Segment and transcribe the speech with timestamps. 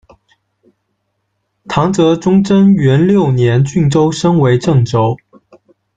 [1.69, 5.15] 唐德宗贞元六年郡州升为正州。